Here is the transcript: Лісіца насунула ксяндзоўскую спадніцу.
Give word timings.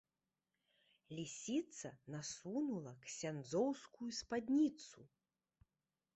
Лісіца 1.17 1.91
насунула 2.15 2.95
ксяндзоўскую 3.05 4.09
спадніцу. 4.23 4.99